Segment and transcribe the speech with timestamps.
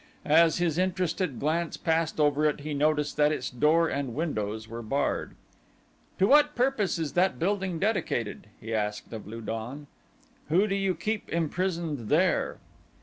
[0.25, 4.81] As his interested glance passed over it he noticed that its door and windows were
[4.81, 5.35] barred.
[6.17, 9.85] "To what purpose is that building dedicated?" he asked of Lu don.
[10.49, 12.57] "Who do you keep imprisoned there?"